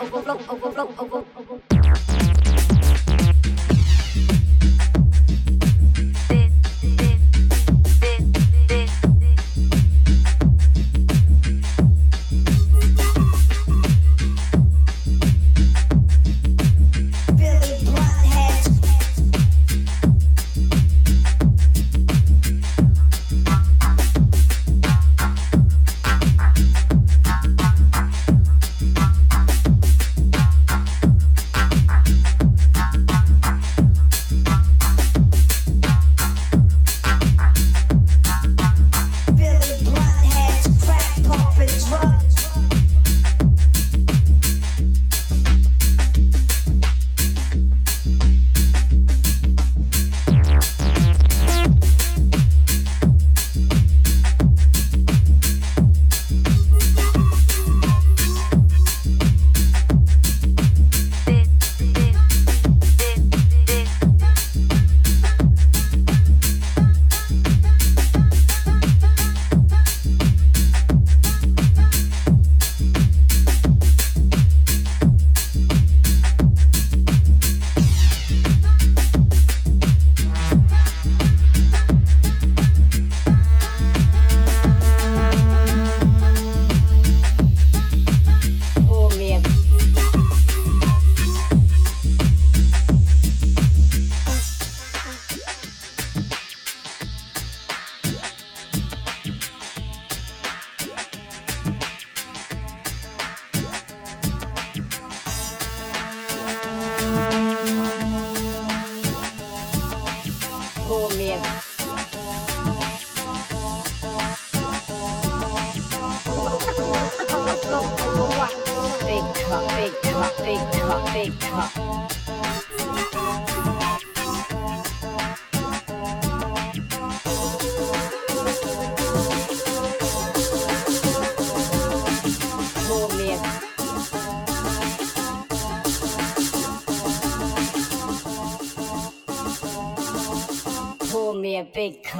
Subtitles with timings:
[0.00, 1.31] overflow, overflow, overflow.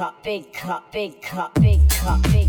[0.03, 2.42] cup, big cup, big cup, big cup, big cup.